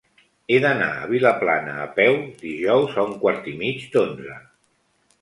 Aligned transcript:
He 0.53 0.55
d'anar 0.63 0.87
a 0.93 1.03
Vilaplana 1.11 1.77
a 1.83 1.87
peu 2.01 2.19
dijous 2.41 2.99
a 2.99 3.07
un 3.13 3.17
quart 3.27 3.55
i 3.55 3.57
mig 3.63 3.89
d'onze. 3.97 4.45